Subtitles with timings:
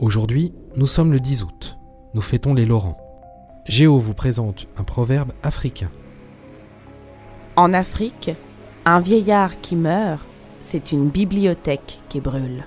[0.00, 1.76] Aujourd'hui, nous sommes le 10 août.
[2.14, 2.96] Nous fêtons les Laurents.
[3.66, 5.90] Géo vous présente un proverbe africain.
[7.56, 8.30] En Afrique,
[8.86, 10.24] un vieillard qui meurt,
[10.62, 12.64] c'est une bibliothèque qui brûle.